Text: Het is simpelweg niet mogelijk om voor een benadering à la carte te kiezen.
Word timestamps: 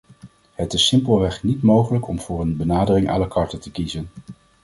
Het 0.55 0.73
is 0.73 0.87
simpelweg 0.87 1.43
niet 1.43 1.61
mogelijk 1.63 2.07
om 2.07 2.19
voor 2.19 2.41
een 2.41 2.57
benadering 2.57 3.09
à 3.09 3.17
la 3.17 3.27
carte 3.27 3.57
te 3.57 3.71
kiezen. 3.71 4.09